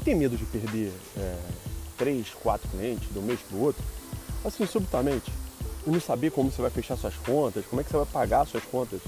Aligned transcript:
Você 0.00 0.04
tem 0.06 0.14
medo 0.14 0.34
de 0.34 0.46
perder 0.46 0.90
é, 1.14 1.36
três, 1.98 2.30
quatro 2.30 2.66
clientes 2.70 3.06
do 3.10 3.20
mês 3.20 3.38
para 3.46 3.58
o 3.58 3.60
outro? 3.60 3.84
Assim, 4.42 4.64
subitamente, 4.64 5.30
e 5.86 5.90
não 5.90 6.00
saber 6.00 6.30
como 6.30 6.50
você 6.50 6.62
vai 6.62 6.70
fechar 6.70 6.96
suas 6.96 7.14
contas, 7.16 7.66
como 7.66 7.82
é 7.82 7.84
que 7.84 7.90
você 7.90 7.98
vai 7.98 8.06
pagar 8.06 8.46
suas 8.46 8.64
contas 8.64 8.98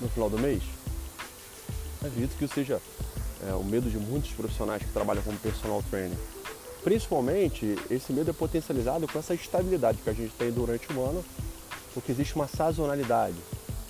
no 0.00 0.08
final 0.08 0.30
do 0.30 0.38
mês? 0.38 0.62
Acredito 2.02 2.34
que 2.38 2.46
isso 2.46 2.54
seja 2.54 2.80
é, 3.46 3.52
o 3.52 3.62
medo 3.62 3.90
de 3.90 3.98
muitos 3.98 4.30
profissionais 4.30 4.82
que 4.82 4.88
trabalham 4.88 5.22
como 5.22 5.36
personal 5.36 5.84
trainer. 5.90 6.16
Principalmente, 6.82 7.78
esse 7.90 8.10
medo 8.10 8.30
é 8.30 8.32
potencializado 8.32 9.06
com 9.06 9.18
essa 9.18 9.34
estabilidade 9.34 9.98
que 10.02 10.08
a 10.08 10.14
gente 10.14 10.32
tem 10.32 10.50
durante 10.50 10.90
o 10.94 11.04
ano, 11.04 11.22
porque 11.92 12.10
existe 12.10 12.34
uma 12.36 12.48
sazonalidade. 12.48 13.36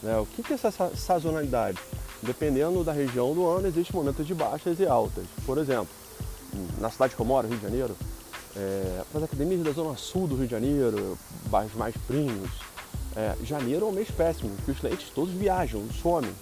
Né? 0.02 0.18
O 0.18 0.26
que 0.26 0.52
é 0.52 0.56
essa 0.56 0.72
sazonalidade? 0.96 1.78
Dependendo 2.20 2.82
da 2.82 2.92
região 2.92 3.32
do 3.32 3.46
ano, 3.46 3.68
existem 3.68 3.94
momentos 3.94 4.26
de 4.26 4.34
baixas 4.34 4.80
e 4.80 4.86
altas. 4.86 5.24
Por 5.46 5.56
exemplo, 5.56 5.99
na 6.78 6.90
cidade 6.90 7.14
que 7.14 7.20
eu 7.20 7.26
moro, 7.26 7.48
Rio 7.48 7.56
de 7.56 7.62
Janeiro, 7.62 7.96
é, 8.56 9.02
para 9.10 9.18
as 9.18 9.24
academias 9.24 9.62
da 9.62 9.72
zona 9.72 9.96
sul 9.96 10.26
do 10.26 10.36
Rio 10.36 10.46
de 10.46 10.50
Janeiro, 10.50 11.18
bairros 11.46 11.74
mais 11.74 11.94
primos, 12.06 12.50
é, 13.16 13.34
janeiro 13.44 13.86
é 13.86 13.88
um 13.88 13.92
mês 13.92 14.10
péssimo, 14.10 14.50
porque 14.56 14.70
os 14.72 14.78
clientes 14.78 15.10
todos 15.14 15.32
viajam, 15.34 15.82
somem. 16.02 16.32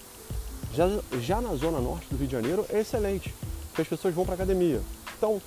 Já, 0.74 0.86
já 1.20 1.40
na 1.40 1.54
zona 1.54 1.80
norte 1.80 2.06
do 2.10 2.16
Rio 2.16 2.26
de 2.26 2.32
Janeiro 2.32 2.66
é 2.68 2.80
excelente, 2.80 3.34
porque 3.68 3.82
as 3.82 3.88
pessoas 3.88 4.14
vão 4.14 4.24
para 4.24 4.34
a 4.34 4.36
academia. 4.36 4.80
Então, 5.16 5.40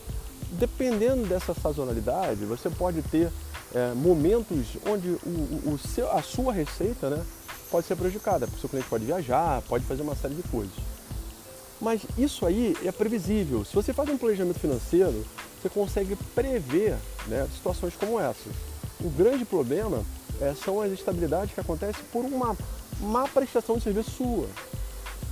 dependendo 0.53 1.27
dessa 1.27 1.53
sazonalidade, 1.53 2.43
você 2.45 2.69
pode 2.69 3.01
ter 3.03 3.31
é, 3.73 3.93
momentos 3.93 4.77
onde 4.87 5.09
o, 5.09 5.73
o 5.73 5.77
seu, 5.77 6.11
a 6.11 6.21
sua 6.21 6.51
receita 6.51 7.09
né, 7.09 7.23
pode 7.69 7.87
ser 7.87 7.95
prejudicada, 7.95 8.47
porque 8.47 8.57
o 8.57 8.59
seu 8.59 8.69
cliente 8.69 8.89
pode 8.89 9.05
viajar, 9.05 9.61
pode 9.63 9.85
fazer 9.85 10.01
uma 10.01 10.15
série 10.15 10.35
de 10.35 10.43
coisas. 10.43 10.73
Mas 11.81 12.03
isso 12.17 12.45
aí 12.45 12.77
é 12.85 12.91
previsível. 12.91 13.65
Se 13.65 13.73
você 13.73 13.91
faz 13.91 14.07
um 14.07 14.17
planejamento 14.17 14.59
financeiro, 14.59 15.25
você 15.59 15.67
consegue 15.67 16.15
prever 16.35 16.95
né, 17.27 17.47
situações 17.53 17.95
como 17.95 18.19
essa. 18.19 18.49
O 19.03 19.09
grande 19.09 19.43
problema 19.43 20.05
é, 20.39 20.53
são 20.53 20.79
as 20.79 20.91
instabilidades 20.91 21.53
que 21.53 21.59
acontecem 21.59 22.03
por 22.11 22.23
uma 22.23 22.55
má 22.99 23.27
prestação 23.27 23.77
de 23.77 23.83
serviço 23.83 24.11
sua. 24.11 24.47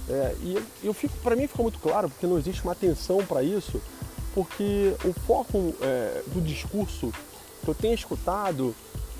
É, 0.10 0.36
e 0.42 0.64
eu 0.84 0.94
fico, 0.94 1.16
para 1.20 1.36
mim 1.36 1.48
fica 1.48 1.62
muito 1.62 1.78
claro, 1.78 2.10
porque 2.10 2.26
não 2.26 2.40
existe 2.40 2.64
uma 2.64 2.72
atenção 2.72 3.24
para 3.24 3.44
isso, 3.44 3.80
porque 4.34 4.96
o 5.06 5.14
foco 5.14 5.76
é, 5.82 6.24
do 6.28 6.42
discurso 6.42 7.14
que 7.64 7.68
eu 7.70 7.76
tenho 7.76 7.94
escutado, 7.94 8.74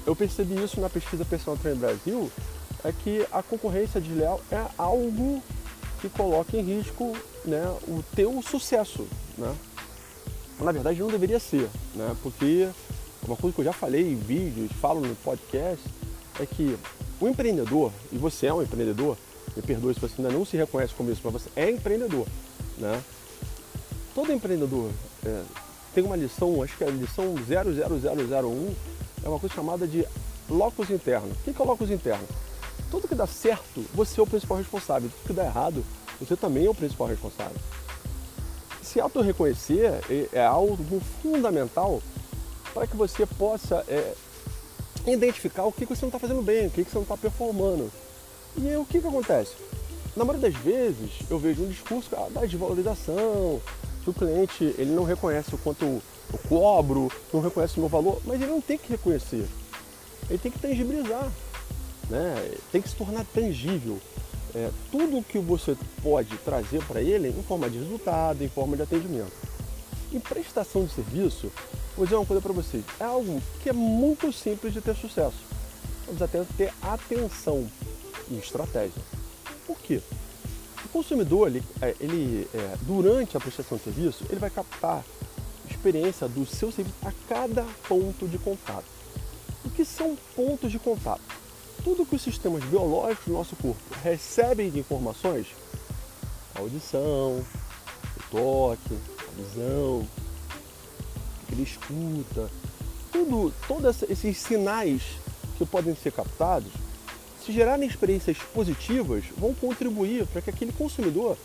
eu 0.06 0.16
percebi 0.16 0.64
isso 0.64 0.82
na 0.82 0.90
pesquisa 0.90 1.24
Personal 1.24 1.58
Trainer 1.58 1.80
Brasil, 1.80 2.32
é 2.84 2.92
que 2.92 3.26
a 3.32 3.44
concorrência 3.44 4.02
desleal 4.02 4.42
é 4.52 4.66
algo 4.78 5.44
que 6.00 6.10
coloca 6.10 6.56
em 6.56 6.62
risco 6.62 7.16
né, 7.46 7.64
o 7.88 8.04
teu 8.16 8.42
sucesso. 8.42 9.08
Né? 9.38 9.56
Na 10.60 10.72
verdade, 10.72 11.00
não 11.00 11.08
deveria 11.08 11.40
ser, 11.40 11.70
né? 11.96 12.16
porque 12.22 12.70
uma 13.26 13.36
coisa 13.36 13.54
que 13.54 13.62
eu 13.62 13.66
já 13.66 13.74
falei 13.74 14.12
em 14.12 14.16
vídeos, 14.16 14.72
falo 14.82 15.02
no 15.02 15.16
podcast, 15.16 15.84
é 16.40 16.46
que 16.46 16.78
o 17.20 17.28
empreendedor, 17.28 17.92
e 18.12 18.18
você 18.18 18.48
é 18.48 18.54
um 18.54 18.62
empreendedor, 18.62 19.18
me 19.56 19.62
perdoe 19.62 19.94
se 19.94 20.00
você 20.00 20.14
ainda 20.18 20.34
não 20.34 20.46
se 20.46 20.56
reconhece 20.58 20.94
como 20.94 21.12
isso, 21.12 21.22
mas 21.24 21.34
você 21.34 21.50
é 21.56 21.70
empreendedor. 21.70 22.26
Né? 22.78 23.02
Todo 24.16 24.32
empreendedor 24.32 24.90
é, 25.26 25.44
tem 25.94 26.04
uma 26.04 26.16
lição, 26.16 26.62
acho 26.64 26.78
que 26.78 26.84
é 26.84 26.88
a 26.88 26.92
lição 26.92 27.36
00001, 27.36 28.76
é 29.24 29.30
uma 29.30 29.40
coisa 29.40 29.54
chamada 29.54 29.88
de 29.88 30.06
locus 30.50 30.90
interno. 30.90 31.30
O 31.30 31.44
que 31.44 31.62
é 31.62 31.64
o 31.64 31.68
locus 31.68 31.90
interno? 31.90 32.26
Tudo 32.90 33.08
que 33.08 33.16
dá 33.16 33.28
certo, 33.28 33.86
você 33.94 34.20
é 34.20 34.24
o 34.24 34.28
principal 34.28 34.58
responsável. 34.58 35.10
Tudo 35.10 35.28
que 35.28 35.34
dá 35.34 35.46
errado, 35.46 35.84
você 36.20 36.36
também 36.36 36.66
é 36.66 36.70
o 36.70 36.76
principal 36.76 37.08
responsável. 37.08 37.58
Se 38.82 39.00
auto-reconhecer 39.00 40.02
é, 40.10 40.30
é 40.34 40.46
algo 40.46 41.00
fundamental 41.22 42.02
para 42.74 42.88
que 42.88 42.98
você 42.98 43.26
possa 43.26 43.84
é, 43.88 44.14
identificar 45.06 45.66
o 45.66 45.72
que 45.72 45.86
você 45.86 46.02
não 46.02 46.10
está 46.10 46.20
fazendo 46.20 46.42
bem, 46.42 46.68
o 46.68 46.72
que 46.72 46.84
você 46.84 46.96
não 46.96 47.04
está 47.04 47.16
performando. 47.16 47.92
E 48.58 48.68
aí, 48.68 48.78
o 48.78 48.86
que, 48.86 49.00
que 49.00 49.08
acontece? 49.08 49.54
Na 50.16 50.26
maioria 50.26 50.50
das 50.50 50.62
vezes 50.62 51.12
eu 51.30 51.38
vejo 51.38 51.64
um 51.64 51.70
discurso 51.70 52.10
ah, 52.14 52.28
da 52.30 52.42
desvalorização, 52.42 53.62
que 54.04 54.10
o 54.10 54.14
cliente 54.14 54.64
ele 54.78 54.92
não 54.92 55.04
reconhece 55.04 55.54
o 55.54 55.58
quanto 55.58 55.86
eu, 55.86 56.02
eu 56.34 56.40
cobro, 56.50 57.12
não 57.32 57.42
reconhece 57.42 57.78
o 57.78 57.82
meu 57.82 57.90
valor, 57.90 58.20
mas 58.26 58.42
ele 58.42 58.52
não 58.52 58.62
tem 58.62 58.78
que 58.78 58.90
reconhecer. 58.90 59.48
Ele 60.30 60.40
tem 60.40 60.52
que 60.52 60.60
tangibilizar 60.60 61.32
né? 62.10 62.52
tem 62.72 62.82
que 62.82 62.90
se 62.90 62.96
tornar 62.96 63.26
tangível. 63.26 64.00
É, 64.56 64.72
tudo 64.92 65.24
que 65.24 65.38
você 65.38 65.78
pode 66.02 66.36
trazer 66.38 66.84
para 66.86 67.02
ele 67.02 67.30
em 67.30 67.44
forma 67.44 67.70
de 67.70 67.78
resultado, 67.78 68.44
em 68.44 68.50
forma 68.50 68.76
de 68.76 68.82
atendimento. 68.82 69.32
E 70.12 70.20
prestação 70.20 70.86
de 70.86 70.92
serviço, 70.92 71.52
vou 71.96 72.06
dizer 72.06 72.16
uma 72.16 72.26
coisa 72.26 72.42
para 72.42 72.52
vocês, 72.52 72.84
é 73.00 73.04
algo 73.04 73.40
que 73.62 73.70
é 73.70 73.74
muito 73.74 74.34
simples 74.34 74.74
de 74.74 74.82
ter 74.82 74.96
sucesso. 74.96 75.38
Vamos 76.08 76.22
até 76.22 76.44
ter 76.58 76.74
atenção 76.82 77.70
e 78.32 78.40
estratégia. 78.40 79.02
Por 79.68 79.78
quê? 79.78 80.02
O 80.84 80.90
consumidor, 80.90 81.48
ele, 81.48 81.64
é, 81.80 81.96
ele 82.00 82.48
é, 82.52 82.76
durante 82.82 83.38
a 83.38 83.40
prestação 83.40 83.78
de 83.78 83.84
serviço, 83.84 84.26
ele 84.32 84.40
vai 84.40 84.50
captar 84.50 85.04
experiência 85.70 86.28
do 86.28 86.46
seu 86.46 86.72
serviço 86.72 86.98
a 87.06 87.12
cada 87.28 87.64
ponto 87.88 88.28
de 88.28 88.40
contato. 88.40 88.86
O 89.64 89.70
que 89.70 89.86
são 89.86 90.18
pontos 90.36 90.72
de 90.72 90.80
contato? 90.80 91.39
Tudo 91.84 92.06
que 92.06 92.16
os 92.16 92.22
sistemas 92.22 92.64
biológicos 92.64 93.26
do 93.26 93.34
nosso 93.34 93.56
corpo 93.56 93.82
recebem 94.04 94.70
de 94.70 94.80
informações, 94.80 95.48
a 96.56 96.60
audição, 96.60 97.44
o 98.18 98.24
toque, 98.32 98.98
a 99.28 99.42
visão, 99.42 100.00
o 100.00 100.08
que 101.48 101.54
ele 101.54 101.64
escuta, 101.64 102.50
tudo, 103.12 103.54
todos 103.68 104.04
esses 104.04 104.38
sinais 104.38 105.02
que 105.58 105.66
podem 105.66 105.96
ser 105.96 106.12
captados, 106.12 106.72
se 107.46 107.52
gerarem 107.52 107.88
experiências 107.88 108.38
positivas, 108.54 109.24
vão 109.38 109.54
contribuir 109.54 110.28
para 110.28 110.42
que 110.42 110.50
aquele 110.50 110.72
consumidor 110.72 111.38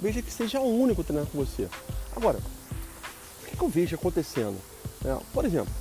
veja 0.00 0.20
que 0.22 0.30
seja 0.30 0.60
o 0.60 0.80
único 0.80 1.02
treinando 1.02 1.30
com 1.30 1.38
você. 1.38 1.68
Agora, 2.14 2.38
o 2.38 3.56
que 3.56 3.62
eu 3.62 3.68
vejo 3.68 3.94
acontecendo? 3.94 4.56
É, 5.04 5.16
por 5.32 5.44
exemplo, 5.44 5.72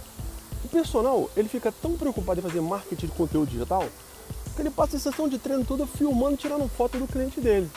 o 0.65 0.67
personal, 0.67 1.29
ele 1.37 1.47
fica 1.47 1.71
tão 1.71 1.93
preocupado 1.93 2.39
em 2.39 2.43
fazer 2.43 2.59
marketing 2.59 3.05
de 3.05 3.11
conteúdo 3.13 3.49
digital 3.49 3.87
que 4.55 4.61
ele 4.61 4.69
passa 4.69 4.97
a 4.97 4.99
sessão 4.99 5.27
de 5.27 5.37
treino 5.37 5.65
toda 5.65 5.85
filmando, 5.85 6.37
tirando 6.37 6.67
foto 6.69 6.97
do 6.97 7.07
cliente 7.07 7.41
dele. 7.41 7.69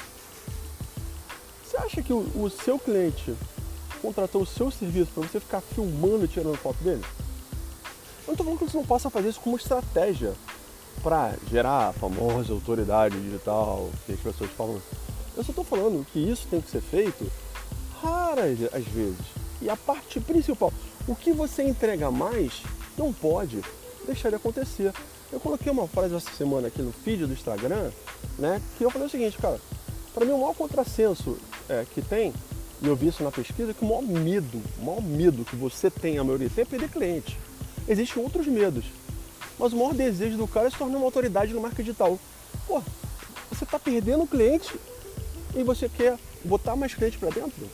Você 1.65 1.77
acha 1.77 2.03
que 2.03 2.13
o, 2.13 2.19
o 2.19 2.49
seu 2.49 2.79
cliente 2.79 3.35
contratou 4.01 4.43
o 4.43 4.47
seu 4.47 4.71
serviço 4.71 5.11
para 5.13 5.27
você 5.27 5.41
ficar 5.41 5.61
filmando 5.61 6.25
e 6.25 6.29
tirando 6.29 6.57
foto 6.57 6.83
dele? 6.83 7.03
Eu 8.27 8.29
não 8.29 8.35
estou 8.35 8.45
falando 8.45 8.59
que 8.59 8.71
você 8.71 8.77
não 8.77 8.87
possa 8.87 9.11
fazer 9.11 9.29
isso 9.29 9.41
como 9.41 9.57
estratégia 9.57 10.33
para 11.03 11.35
gerar 11.51 11.89
a 11.89 11.93
famosa 11.93 12.53
autoridade 12.53 13.21
digital 13.21 13.91
que 14.07 14.13
as 14.13 14.21
pessoas 14.21 14.51
falam. 14.53 14.81
Eu 15.37 15.45
só 15.45 15.51
estou 15.51 15.65
falando 15.65 16.07
que 16.13 16.19
isso 16.19 16.47
tem 16.49 16.61
que 16.61 16.71
ser 16.71 16.81
feito 16.81 17.31
raras 18.01 18.59
às 18.73 18.85
vezes. 18.85 19.27
E 19.61 19.69
a 19.69 19.77
parte 19.77 20.21
principal, 20.21 20.73
o 21.07 21.17
que 21.17 21.33
você 21.33 21.65
entrega 21.65 22.11
mais 22.11 22.63
não 22.99 23.13
pode 23.13 23.63
deixar 24.05 24.29
de 24.29 24.35
acontecer. 24.35 24.93
Eu 25.33 25.39
coloquei 25.39 25.71
uma 25.71 25.87
frase 25.87 26.15
essa 26.15 26.31
semana 26.33 26.69
aqui 26.69 26.83
no 26.83 26.93
feed 26.93 27.27
do 27.27 27.33
Instagram, 27.33 27.91
né? 28.39 28.61
Que 28.77 28.85
eu 28.85 28.91
falei 28.91 29.07
o 29.07 29.11
seguinte, 29.11 29.39
cara, 29.39 29.61
para 30.15 30.25
mim 30.25 30.33
o 30.33 30.39
maior 30.39 30.55
contrassenso 30.55 31.39
é, 31.69 31.85
que 31.95 32.03
tem, 32.03 32.33
e 32.83 32.87
eu 32.87 32.97
vi 32.97 33.09
isso 33.09 33.23
na 33.23 33.31
pesquisa, 33.31 33.71
é 33.71 33.75
que 33.75 33.85
o 33.85 33.89
maior 33.89 34.03
medo, 34.03 34.61
o 34.81 34.85
maior 34.85 35.03
medo 35.03 35.45
que 35.45 35.57
você 35.57 35.91
tem, 35.91 36.19
a 36.19 36.25
maioria 36.25 36.51
tem, 36.51 36.63
é 36.63 36.65
perder 36.65 36.91
cliente. 36.91 37.39
Existem 37.87 38.23
outros 38.23 38.47
medos. 38.47 38.85
Mas 39.59 39.73
o 39.73 39.77
maior 39.77 39.95
desejo 39.95 40.37
do 40.37 40.47
cara 40.47 40.69
é 40.69 40.71
se 40.71 40.77
tornar 40.77 40.97
uma 40.97 41.07
autoridade 41.07 41.53
no 41.53 41.61
marketing 41.61 41.83
digital. 41.83 42.19
Pô, 42.67 42.83
você 43.51 43.65
está 43.65 43.79
perdendo 43.79 44.27
cliente 44.27 44.75
e 45.55 45.63
você 45.63 45.89
quer 45.89 46.17
botar 46.45 46.77
mais 46.77 46.95
cliente 46.95 47.19
para 47.19 47.31
dentro? 47.31 47.69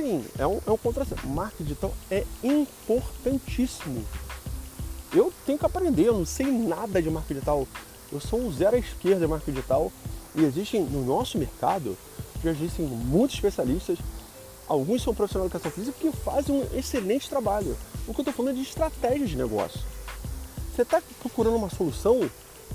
Assim, 0.00 0.24
é 0.38 0.46
um, 0.46 0.60
é 0.66 0.70
um 0.70 0.76
contrassenso. 0.76 1.26
Marketing 1.26 1.64
digital 1.64 1.94
é 2.10 2.24
importantíssimo. 2.42 4.04
Eu 5.12 5.32
tenho 5.44 5.58
que 5.58 5.66
aprender, 5.66 6.08
eu 6.08 6.18
não 6.18 6.26
sei 6.26 6.46
nada 6.46 7.00
de 7.02 7.10
marketing 7.10 7.34
digital. 7.34 7.68
Eu 8.10 8.20
sou 8.20 8.40
um 8.40 8.52
zero 8.52 8.76
à 8.76 8.78
esquerda 8.78 9.20
de 9.20 9.26
marketing 9.26 9.52
digital 9.52 9.92
e 10.34 10.44
existem 10.44 10.82
no 10.82 11.04
nosso 11.04 11.38
mercado, 11.38 11.96
já 12.42 12.50
existem 12.50 12.86
muitos 12.86 13.36
especialistas, 13.36 13.98
alguns 14.66 15.02
são 15.02 15.14
profissionais 15.14 15.50
de 15.50 15.56
educação 15.56 15.72
física 15.72 15.98
que 16.00 16.16
fazem 16.18 16.54
um 16.54 16.78
excelente 16.78 17.28
trabalho. 17.28 17.76
O 18.06 18.14
que 18.14 18.20
eu 18.20 18.22
estou 18.22 18.34
falando 18.34 18.52
é 18.52 18.54
de 18.56 18.62
estratégia 18.62 19.26
de 19.26 19.36
negócio. 19.36 19.80
Você 20.74 20.82
está 20.82 21.02
procurando 21.20 21.56
uma 21.56 21.70
solução 21.70 22.28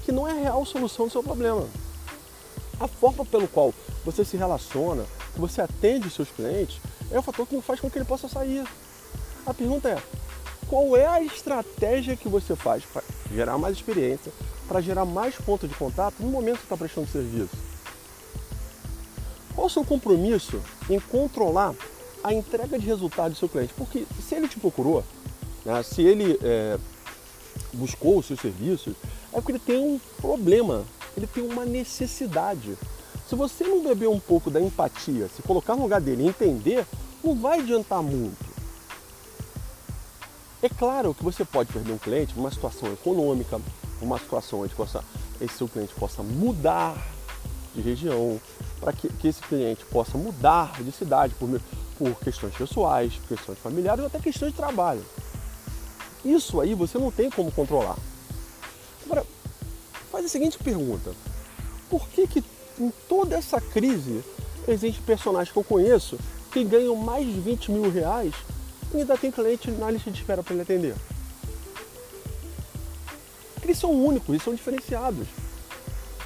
que 0.04 0.12
não 0.12 0.28
é 0.28 0.32
a 0.32 0.42
real 0.42 0.66
solução 0.66 1.08
do 1.08 1.12
seu 1.12 1.24
problema. 1.24 1.68
A 2.80 2.88
forma 2.88 3.26
pelo 3.26 3.48
qual 3.48 3.74
você 4.04 4.24
se 4.26 4.36
relaciona, 4.36 5.06
que 5.34 5.40
você 5.40 5.62
atende 5.62 6.08
os 6.08 6.14
seus 6.14 6.30
clientes, 6.30 6.80
é 7.12 7.20
o 7.20 7.22
fator 7.22 7.48
que 7.48 7.60
faz 7.62 7.80
com 7.80 7.90
que 7.90 7.98
ele 7.98 8.06
possa 8.06 8.28
sair. 8.28 8.66
A 9.46 9.54
pergunta 9.54 9.90
é: 9.90 9.98
qual 10.68 10.98
é 10.98 11.06
a 11.06 11.22
estratégia 11.22 12.16
que 12.16 12.28
você 12.28 12.56
faz 12.56 12.84
para 12.84 13.04
gerar 13.32 13.58
mais 13.58 13.76
experiência, 13.76 14.32
para 14.68 14.82
gerar 14.82 15.06
mais 15.06 15.36
pontos 15.36 15.70
de 15.70 15.76
contato 15.76 16.16
no 16.20 16.30
momento 16.30 16.58
que 16.58 16.64
está 16.64 16.78
prestando 16.78 17.08
serviço? 17.08 17.56
Qual 19.54 19.68
o 19.68 19.70
seu 19.70 19.86
compromisso 19.86 20.62
em 20.90 21.00
controlar 21.00 21.74
a 22.24 22.34
entrega 22.34 22.78
de 22.78 22.86
resultado 22.86 23.32
do 23.32 23.38
seu 23.38 23.48
cliente? 23.48 23.74
Porque 23.76 24.06
se 24.28 24.36
ele 24.36 24.48
te 24.48 24.60
procurou, 24.60 25.04
né, 25.64 25.82
se 25.84 26.02
ele 26.02 26.38
é, 26.42 26.78
buscou 27.74 28.18
os 28.18 28.26
seus 28.26 28.40
serviços, 28.40 28.96
é 29.32 29.36
porque 29.36 29.54
ele 29.54 29.60
tem 29.60 29.78
um 29.78 30.00
problema, 30.20 30.84
ele 31.16 31.28
tem 31.28 31.44
uma 31.44 31.66
necessidade. 31.66 32.76
Se 33.28 33.36
você 33.36 33.64
não 33.64 33.84
beber 33.84 34.08
um 34.08 34.20
pouco 34.20 34.52
da 34.52 34.62
empatia, 34.62 35.28
se 35.28 35.42
colocar 35.42 35.76
no 35.76 35.82
lugar 35.82 36.00
dele 36.00 36.24
e 36.24 36.28
entender, 36.28 36.86
não 37.24 37.36
vai 37.36 37.60
adiantar 37.60 38.04
muito. 38.04 38.46
É 40.62 40.70
claro 40.70 41.14
que 41.14 41.24
você 41.24 41.44
pode 41.44 41.72
perder 41.72 41.92
um 41.92 41.98
cliente 41.98 42.36
numa 42.36 42.52
situação 42.52 42.92
econômica, 42.92 43.60
uma 44.02 44.20
situação 44.20 44.62
onde 44.62 44.76
possa, 44.76 45.04
esse 45.42 45.58
seu 45.58 45.68
cliente 45.68 45.94
possa 45.96 46.22
mudar 46.22 46.96
de 47.74 47.82
região, 47.82 48.40
para 48.80 48.94
que, 48.94 49.10
que, 49.10 49.28
esse 49.28 49.42
cliente 49.42 49.84
possa 49.86 50.18
mudar 50.18 50.82
de 50.82 50.92
cidade 50.92 51.34
por, 51.36 51.50
por 51.98 52.20
questões 52.20 52.56
pessoais, 52.56 53.14
questões 53.28 53.58
familiares 53.60 54.02
ou 54.02 54.08
até 54.08 54.20
questões 54.20 54.52
de 54.52 54.58
trabalho. 54.58 55.04
Isso 56.24 56.62
aí 56.62 56.74
você 56.74 56.98
não 56.98 57.12
tem 57.12 57.30
como 57.30 57.52
controlar. 57.52 57.98
Agora, 59.06 59.26
faz 60.12 60.26
a 60.26 60.30
seguinte 60.30 60.58
pergunta: 60.58 61.12
por 61.90 62.08
que, 62.10 62.28
que 62.28 62.44
em 62.80 62.92
toda 63.08 63.36
essa 63.36 63.60
crise 63.60 64.24
existem 64.68 65.04
personagens 65.04 65.52
que 65.52 65.58
eu 65.58 65.64
conheço 65.64 66.18
que 66.52 66.64
ganham 66.64 66.96
mais 66.96 67.26
de 67.26 67.40
20 67.40 67.72
mil 67.72 67.92
reais 67.92 68.34
e 68.94 68.98
ainda 68.98 69.18
tem 69.18 69.32
cliente 69.32 69.70
na 69.72 69.92
lista 69.92 70.10
de 70.10 70.20
espera 70.20 70.42
para 70.42 70.54
ele 70.54 70.64
atender? 70.64 70.96
Eles 73.62 73.78
são 73.78 73.92
únicos, 73.92 74.30
eles 74.30 74.44
são 74.44 74.54
diferenciados. 74.54 75.28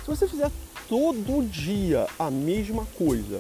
Se 0.04 0.08
você 0.08 0.28
fizer 0.28 0.52
todo 0.88 1.48
dia 1.48 2.08
a 2.18 2.30
mesma 2.30 2.86
coisa 2.98 3.40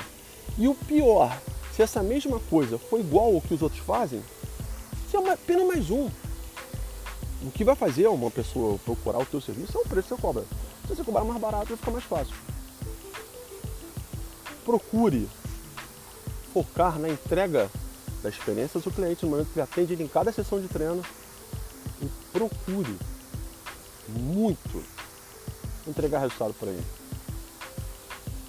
e 0.57 0.67
o 0.67 0.73
pior, 0.73 1.37
se 1.75 1.81
essa 1.81 2.01
mesma 2.01 2.39
coisa 2.49 2.77
for 2.77 2.99
igual 2.99 3.35
ao 3.35 3.41
que 3.41 3.53
os 3.53 3.61
outros 3.61 3.81
fazem, 3.81 4.23
você 5.09 5.17
é 5.17 5.33
apenas 5.33 5.67
mais 5.67 5.89
um. 5.89 6.09
O 7.41 7.51
que 7.51 7.63
vai 7.63 7.75
fazer 7.75 8.07
uma 8.07 8.29
pessoa 8.29 8.77
procurar 8.79 9.19
o 9.19 9.25
teu 9.25 9.39
serviço 9.39 9.77
é 9.77 9.81
o 9.81 9.85
preço 9.87 10.09
que 10.09 10.15
você 10.15 10.21
cobra. 10.21 10.43
Se 10.87 10.95
você 10.95 11.03
cobrar 11.03 11.23
mais 11.23 11.39
barato, 11.39 11.67
vai 11.67 11.77
ficar 11.77 11.91
mais 11.91 12.03
fácil. 12.03 12.35
Procure 14.69 15.27
focar 16.53 16.99
na 16.99 17.09
entrega 17.09 17.71
da 18.21 18.29
experiência 18.29 18.79
do 18.79 18.91
cliente 18.91 19.25
no 19.25 19.31
momento 19.31 19.47
que 19.47 19.57
ele 19.57 19.63
atende 19.63 20.03
em 20.03 20.07
cada 20.07 20.31
sessão 20.31 20.61
de 20.61 20.67
treino 20.67 21.03
e 21.99 22.05
procure 22.31 22.95
muito 24.07 24.83
entregar 25.87 26.19
resultado 26.19 26.53
para 26.53 26.69
ele. 26.69 26.85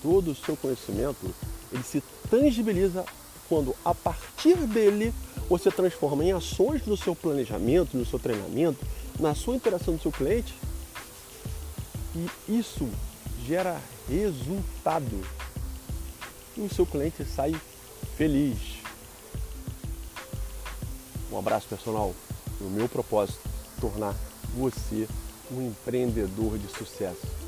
Todo 0.03 0.33
o 0.33 0.35
seu 0.35 0.59
conhecimento 0.59 1.35
ele 1.73 1.83
se 1.83 2.03
tangibiliza 2.29 3.03
quando 3.49 3.75
a 3.83 3.95
partir 3.95 4.57
dele 4.57 5.15
você 5.49 5.71
transforma 5.71 6.23
em 6.23 6.33
ações 6.33 6.85
no 6.85 6.99
seu 6.99 7.17
planejamento, 7.17 7.97
no 7.97 8.05
seu 8.05 8.19
treinamento, 8.19 8.85
na 9.19 9.35
sua 9.35 9.57
interação 9.57 9.95
com 9.95 10.01
o 10.01 10.03
seu 10.03 10.13
cliente 10.13 10.55
e 12.15 12.59
isso 12.59 12.87
gera 13.47 13.81
resultado 14.07 15.23
e 16.57 16.61
o 16.61 16.73
seu 16.73 16.87
cliente 16.87 17.25
sai 17.25 17.55
feliz. 18.17 18.59
Um 21.31 21.39
abraço 21.39 21.69
personal. 21.69 22.15
O 22.61 22.65
meu 22.65 22.89
propósito 22.89 23.41
tornar 23.81 24.15
você 24.55 25.09
um 25.51 25.63
empreendedor 25.63 26.59
de 26.59 26.69
sucesso. 26.69 27.40